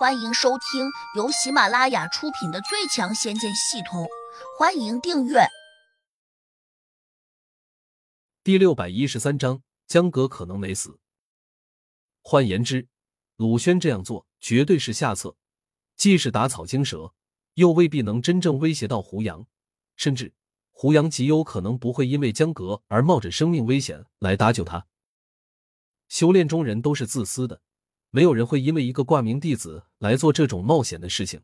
[0.00, 4.04] 欢迎收听由喜马拉雅出品的《最强仙剑系统》，
[4.58, 5.40] 欢迎订阅。
[8.42, 10.98] 第六百一十三章，江格可能没死。
[12.22, 12.88] 换言之，
[13.36, 15.36] 鲁轩这样做绝对是下策，
[15.96, 17.12] 既是打草惊蛇，
[17.52, 19.46] 又未必能真正威胁到胡杨，
[19.96, 20.32] 甚至
[20.70, 24.86] 胡杨极有可能不会因为江格而冒着生命危险来搭救他。
[26.08, 27.60] 修炼中人都是自私的。
[28.10, 31.42] 没有人会因为一个挂名弟子来做这种冒险的事情，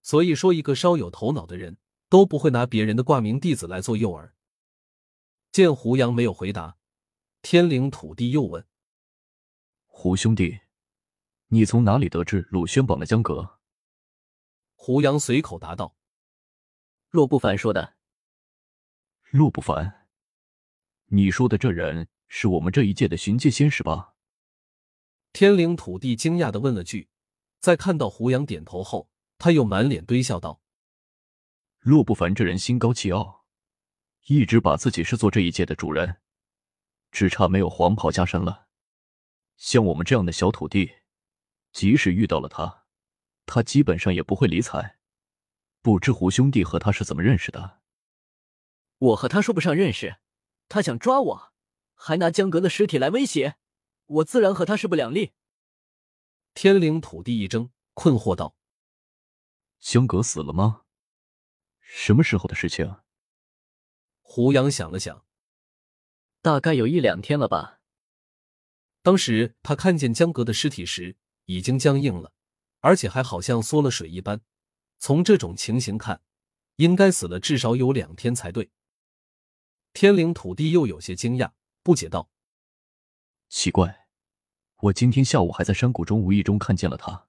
[0.00, 1.76] 所以说，一个稍有头脑的人
[2.08, 4.30] 都不会拿别人的挂名弟子来做诱饵。
[5.52, 6.78] 见胡杨没有回答，
[7.42, 8.66] 天灵土地又问
[9.86, 10.60] ：“胡兄弟，
[11.48, 13.60] 你从哪里得知鲁轩绑了江阁？”
[14.74, 15.96] 胡杨随口答道
[17.10, 17.94] ：“洛不凡说的。”
[19.30, 20.08] 洛不凡，
[21.06, 24.13] 你说的这人是我们这一届的巡界仙使吧？
[25.34, 27.08] 天灵土地惊讶的问了句，
[27.58, 30.62] 在看到胡杨点头后，他又满脸堆笑道
[31.82, 33.44] ：“洛不凡这人心高气傲，
[34.26, 36.18] 一直把自己视作这一界的主人，
[37.10, 38.68] 只差没有黄袍加身了。
[39.56, 40.98] 像我们这样的小土地，
[41.72, 42.84] 即使遇到了他，
[43.44, 44.98] 他基本上也不会理睬。
[45.82, 47.80] 不知胡兄弟和他是怎么认识的？
[48.98, 50.18] 我和他说不上认识，
[50.68, 51.52] 他想抓我，
[51.94, 53.56] 还拿江阁的尸体来威胁。”
[54.06, 55.32] 我自然和他势不两立。
[56.52, 58.54] 天灵土地一怔，困惑道
[59.80, 60.82] ：“江阁死了吗？
[61.80, 62.96] 什么时候的事情？”
[64.20, 65.24] 胡杨想了想，
[66.42, 67.80] 大概有一两天了吧。
[69.02, 72.32] 当时他看见江阁的尸体时，已经僵硬了，
[72.80, 74.40] 而且还好像缩了水一般。
[74.98, 76.22] 从这种情形看，
[76.76, 78.70] 应该死了至少有两天才对。
[79.92, 82.30] 天灵土地又有些惊讶，不解道。
[83.56, 84.08] 奇怪，
[84.80, 87.28] 我今天下午还在山谷中无意中看见了他，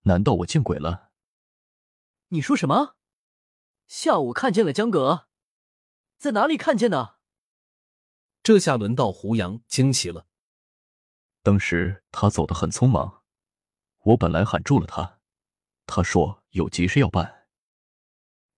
[0.00, 1.12] 难道我见鬼了？
[2.30, 2.96] 你说什么？
[3.86, 5.28] 下午看见了江阁，
[6.18, 7.20] 在哪里看见的？
[8.42, 10.26] 这下轮到胡杨惊奇了。
[11.44, 13.22] 当时他走得很匆忙，
[13.98, 15.20] 我本来喊住了他，
[15.86, 17.46] 他说有急事要办，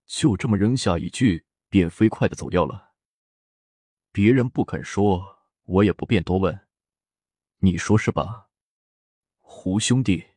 [0.07, 2.95] 就这么扔下一句，便飞快的走掉了。
[4.11, 6.67] 别人不肯说，我也不便多问。
[7.63, 8.49] 你说是吧，
[9.41, 10.29] 胡兄弟？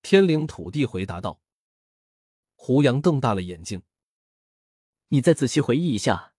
[0.00, 1.42] 天灵土地回答道。
[2.54, 3.82] 胡杨瞪大了眼睛
[5.08, 6.32] ：“你再仔细回忆一下，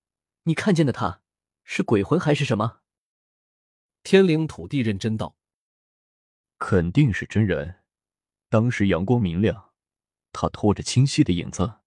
[0.46, 1.22] 你看见的他
[1.64, 2.82] 是鬼魂还是什么？”
[4.02, 5.38] 天灵土地认真道
[6.58, 7.84] ：“肯定是真人。
[8.50, 9.76] 当时阳光明亮，
[10.32, 11.82] 他拖着清晰的影子。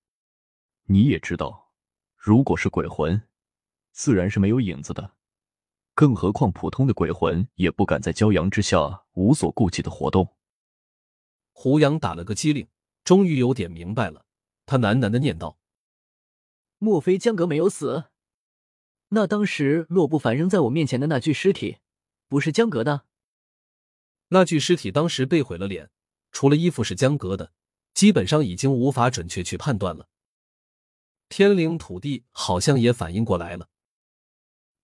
[0.85, 1.73] 你也知道，
[2.17, 3.29] 如果是鬼魂，
[3.91, 5.17] 自然是没有影子的。”
[5.95, 10.35] 更何况，普通的鬼魂也不敢在骄阳之下无所顾忌的活动。
[11.53, 12.67] 胡杨打了个激灵，
[13.05, 14.25] 终于有点明白了。
[14.65, 15.59] 他喃喃的念道
[16.79, 18.05] ：“莫非江阁没有死？
[19.09, 21.79] 那当时洛不凡扔在我面前的那具尸体，
[22.29, 23.05] 不是江阁的？
[24.29, 25.91] 那具尸体当时被毁了脸，
[26.31, 27.53] 除了衣服是江阁的，
[27.93, 30.09] 基本上已经无法准确去判断了。”
[31.29, 33.69] 天灵土地好像也反应过来了。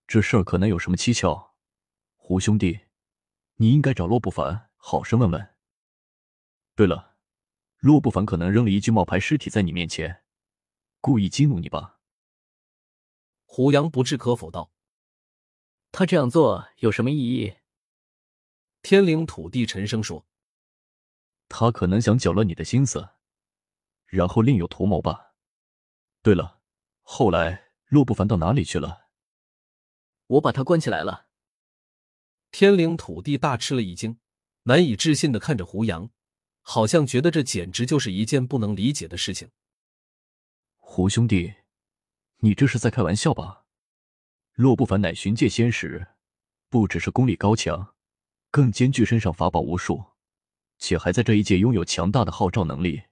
[0.09, 1.53] 这事儿可能有什么蹊跷，
[2.15, 2.79] 胡兄弟，
[3.57, 5.55] 你应该找洛不凡好生问问。
[6.73, 7.15] 对了，
[7.77, 10.23] 洛不凡可能扔了一具冒牌尸体在你面前，
[10.99, 11.99] 故意激怒你吧？
[13.45, 14.71] 胡杨不置可否道
[15.93, 17.57] ：“他这样做有什么意义？”
[18.81, 20.25] 天灵土地沉声说
[21.47, 23.09] ：“他可能想搅乱你的心思，
[24.07, 25.35] 然后另有图谋吧。
[26.23, 26.61] 对了，
[27.03, 29.05] 后来洛不凡到哪里去了？”
[30.29, 31.27] 我把他关起来了。
[32.51, 34.17] 天灵土地大吃了一惊，
[34.63, 36.09] 难以置信的看着胡杨，
[36.61, 39.49] 好像觉得这简直就是一件不能理解的事情。
[40.77, 41.53] 胡兄弟，
[42.37, 43.65] 你这是在开玩笑吧？
[44.53, 46.07] 洛不凡乃寻界仙使，
[46.69, 47.95] 不只是功力高强，
[48.51, 50.03] 更兼具身上法宝无数，
[50.77, 53.03] 且还在这一界拥有强大的号召能力。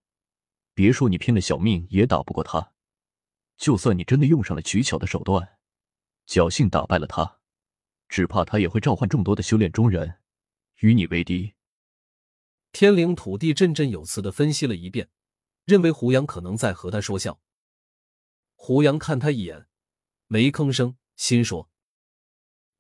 [0.74, 2.74] 别说你拼了小命也打不过他，
[3.58, 5.57] 就算你真的用上了取巧的手段。
[6.28, 7.40] 侥幸打败了他，
[8.10, 10.20] 只怕他也会召唤众多的修炼中人
[10.82, 11.54] 与你为敌。
[12.74, 15.10] 天灵土地振振有词的分析了一遍，
[15.64, 17.40] 认为胡杨可能在和他说笑。
[18.56, 19.68] 胡杨看他一眼，
[20.28, 21.70] 没吭声，心说：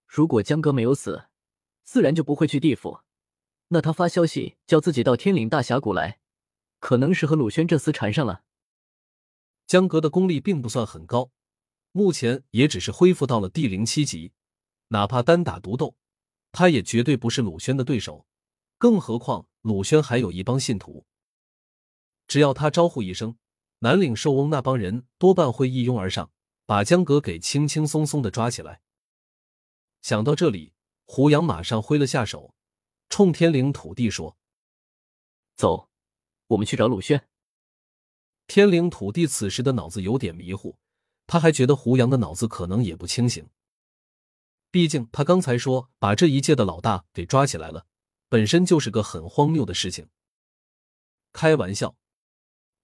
[0.05, 1.29] 如果江哥没有死，
[1.83, 2.99] 自然就不会去地府。
[3.69, 6.19] 那他发消息叫自己到天岭大峡谷来，
[6.79, 8.43] 可能是和鲁轩这厮缠上了。
[9.65, 11.31] 江哥的功力并不算很高。
[11.97, 14.31] 目前也只是恢复到了第零七级，
[14.89, 15.95] 哪怕单打独斗，
[16.51, 18.27] 他也绝对不是鲁轩的对手。
[18.77, 21.07] 更何况鲁轩还有一帮信徒，
[22.27, 23.39] 只要他招呼一声，
[23.79, 26.31] 南岭寿翁那帮人多半会一拥而上，
[26.67, 28.83] 把江格给轻轻松松的抓起来。
[30.03, 30.73] 想到这里，
[31.05, 32.53] 胡杨马上挥了下手，
[33.09, 34.37] 冲天灵土地说
[35.57, 35.89] ：“走，
[36.49, 37.27] 我们去找鲁轩。”
[38.45, 40.77] 天灵土地此时的脑子有点迷糊，
[41.27, 43.47] 他还觉得胡杨的脑子可能也不清醒。
[44.71, 47.85] 毕竟他刚才说把这一届的老大给抓起来了，
[48.29, 50.07] 本身就是个很荒谬的事情。
[51.33, 51.95] 开玩笑，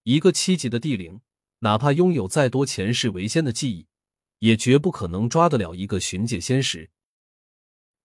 [0.04, 1.22] 一个七级的地灵，
[1.60, 3.88] 哪怕拥有再多前世为仙的记忆，
[4.40, 6.92] 也绝不可能抓得了一个巡界仙石。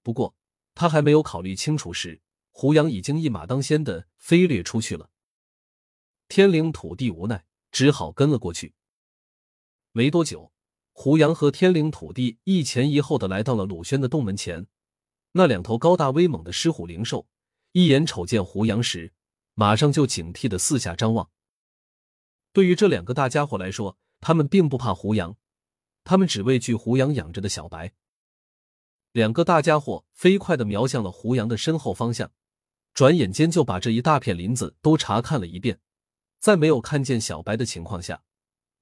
[0.02, 0.34] 不过
[0.74, 2.20] 他还没有考虑清楚时，
[2.50, 5.10] 胡杨已经一马当先的飞掠出去了。
[6.28, 7.44] 天灵土地无奈。
[7.70, 8.74] 只好跟了过去。
[9.92, 10.52] 没多久，
[10.92, 14.66] 胡杨和天灵土地一前一后的来到了鲁轩的洞门前。
[15.32, 17.26] 那两头高大威猛的狮虎灵兽，
[17.72, 19.12] 一眼瞅见胡杨时，
[19.54, 21.30] 马上就警惕的四下张望。
[22.52, 25.36] 对于这两个大家伙来说，他们并不怕胡杨，
[26.04, 27.92] 他们只畏惧胡杨养着的小白。
[29.12, 32.32] 两个大家伙飞快的瞄向了胡杨的身后方向，
[32.92, 35.80] 转眼间就把这一大片林子都查看了一遍。
[36.40, 38.22] 在没有看见小白的情况下，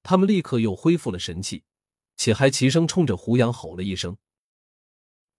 [0.09, 1.65] 他们立刻又恢复了神气，
[2.15, 4.17] 且还齐声冲着胡杨吼了一声。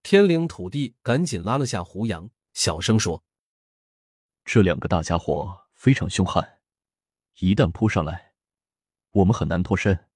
[0.03, 3.25] 天灵土地赶紧拉了下胡杨，小声说
[4.44, 6.61] ：“这两个大家伙非常凶悍，
[7.38, 8.35] 一旦扑上来，
[9.12, 10.11] 我们很难脱身。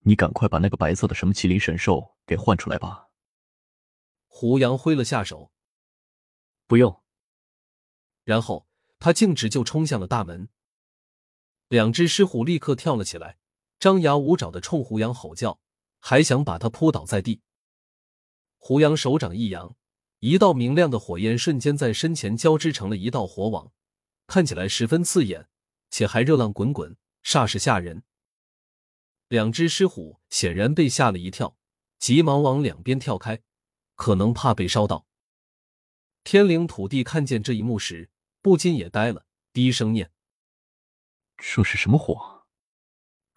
[0.00, 3.10] 你赶快把那个白色的什么麒麟神兽给换出来吧。”
[4.26, 5.52] 胡杨挥了下手
[6.66, 7.00] ：“不用。”
[8.26, 10.48] 然后他径直就冲向了大门。
[11.68, 13.38] 两只狮虎立刻跳了起来，
[13.78, 15.60] 张牙舞爪的冲胡杨吼叫，
[16.00, 17.42] 还想把他扑倒在地。
[18.56, 19.76] 胡杨手掌一扬，
[20.18, 23.72] 一道明亮的火焰瞬间在身前交织成了一道火网，
[24.26, 25.48] 看起来十分刺眼，
[25.90, 28.02] 且还热浪滚滚，煞是吓人。
[29.28, 31.56] 两只狮虎显然被吓了一跳，
[31.98, 33.40] 急忙往两边跳开，
[33.94, 35.06] 可能怕被烧到。
[36.24, 38.10] 天灵土地看见这一幕时，
[38.42, 40.10] 不禁也呆了，低声念。
[41.36, 42.37] 这是什么火？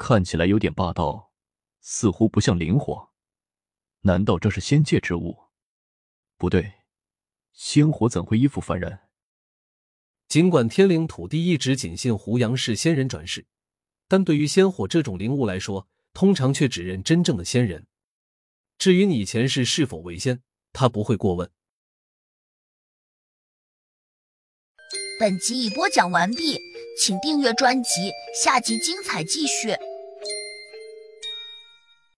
[0.02, 1.32] 看起来有点霸道，
[1.80, 3.12] 似乎不像灵火。
[4.00, 5.52] 难道这是仙界之物？
[6.38, 6.74] 不对，
[7.54, 9.02] 仙火怎会依附凡人？
[10.28, 13.46] 尽管天灵土地一直仅信胡杨是仙人转世，
[14.08, 17.86] 但对于仙火这种灵物来说，通常却只认真正的仙人。
[18.80, 20.42] 至于你前世是否为仙，
[20.74, 21.52] 他不会过问。
[25.20, 26.60] 本集已播讲完毕。
[27.00, 28.12] 请订阅专辑，
[28.44, 29.70] 下集精彩继续。